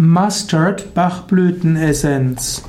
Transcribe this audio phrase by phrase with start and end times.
[0.00, 2.62] Mustard Bachblütenessenz.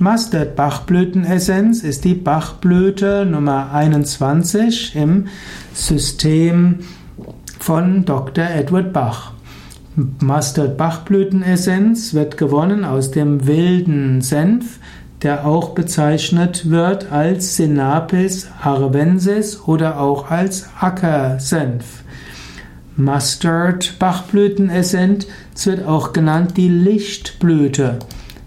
[0.00, 5.28] Mustard Bachblütenessenz ist die Bachblüte Nummer 21 im
[5.72, 6.80] System
[7.60, 8.46] von Dr.
[8.50, 9.30] Edward Bach.
[10.20, 14.80] Mustard Bachblütenessenz wird gewonnen aus dem wilden Senf,
[15.22, 22.02] der auch bezeichnet wird als Sinapis arvensis oder auch als Ackersenf.
[22.98, 25.26] Mustard Bachblütenessenz
[25.64, 27.98] wird auch genannt die Lichtblüte.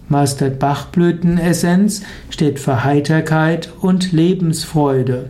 [0.07, 5.29] Mustard Bachblütenessenz steht für Heiterkeit und Lebensfreude.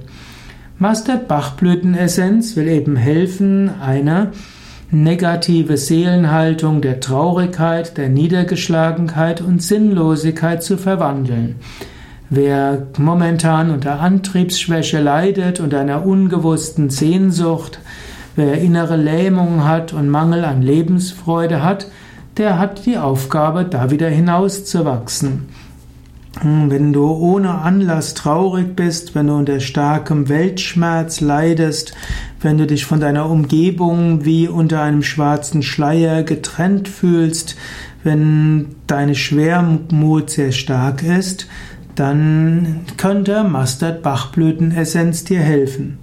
[0.78, 4.32] Mustard Bachblütenessenz will eben helfen, eine
[4.90, 11.58] negative Seelenhaltung der Traurigkeit, der Niedergeschlagenheit und Sinnlosigkeit zu verwandeln.
[12.30, 17.80] Wer momentan unter Antriebsschwäche leidet und einer ungewussten Sehnsucht,
[18.40, 21.88] Wer innere Lähmung hat und Mangel an Lebensfreude hat,
[22.38, 25.50] der hat die Aufgabe, da wieder hinauszuwachsen.
[26.40, 31.94] Hm, wenn du ohne Anlass traurig bist, wenn du unter starkem Weltschmerz leidest,
[32.40, 37.58] wenn du dich von deiner Umgebung wie unter einem schwarzen Schleier getrennt fühlst,
[38.06, 41.48] wenn deine Schwermut sehr stark ist,
[41.96, 45.98] dann könnte Mustard Bachblütenessenz dir helfen.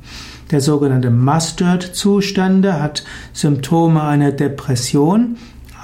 [0.50, 5.36] Der sogenannte Mustard-Zustande hat Symptome einer Depression,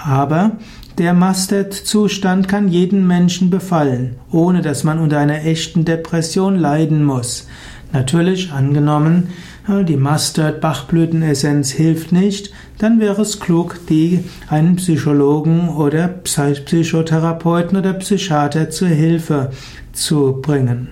[0.04, 0.52] aber
[0.98, 7.48] der Mustard-Zustand kann jeden Menschen befallen, ohne dass man unter einer echten Depression leiden muss.
[7.92, 9.28] Natürlich angenommen,
[9.68, 18.70] die Mustard-Bachblütenessenz hilft nicht, dann wäre es klug, die einen Psychologen oder Psychotherapeuten oder Psychiater
[18.70, 19.50] zur Hilfe
[19.92, 20.90] zu bringen.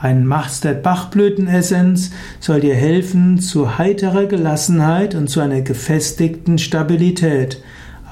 [0.00, 7.60] Ein Mustard Bachblütenessenz soll dir helfen zu heiterer Gelassenheit und zu einer gefestigten Stabilität,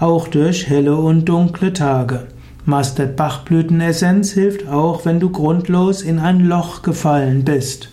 [0.01, 2.27] auch durch helle und dunkle Tage.
[2.65, 7.89] Mustard Bachblütenessenz hilft auch, wenn du grundlos in ein Loch gefallen bist.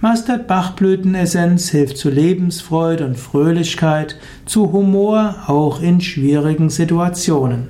[0.00, 7.68] Mustard Bachblütenessenz hilft zu Lebensfreude und Fröhlichkeit, zu Humor auch in schwierigen Situationen.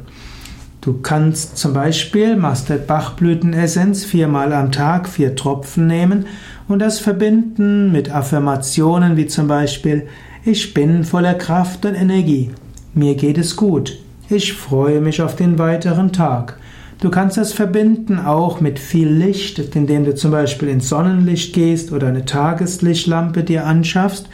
[0.81, 6.25] Du kannst zum Beispiel Mustard Bachblütenessenz viermal am Tag vier Tropfen nehmen
[6.69, 10.07] und das verbinden mit Affirmationen wie zum Beispiel
[10.43, 12.51] Ich bin voller Kraft und Energie.
[12.95, 13.99] Mir geht es gut.
[14.31, 16.59] Ich freue mich auf den weiteren Tag.
[17.03, 21.93] Du kannst das verbinden auch mit viel Licht, indem du zum Beispiel ins Sonnenlicht gehst
[21.93, 24.31] oder eine Tageslichtlampe dir anschaffst,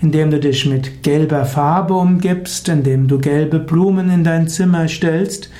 [0.00, 5.50] indem du dich mit gelber Farbe umgibst, indem du gelbe Blumen in dein Zimmer stellst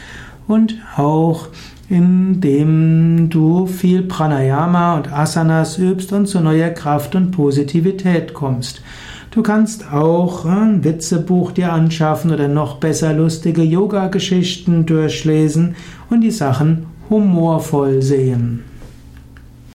[0.48, 1.48] und auch
[1.90, 8.82] indem du viel Pranayama und Asanas übst und zu neuer Kraft und Positivität kommst.
[9.30, 15.76] Du kannst auch ein Witzebuch dir anschaffen oder noch besser lustige Yoga-Geschichten durchlesen
[16.10, 18.64] und die Sachen humorvoll sehen.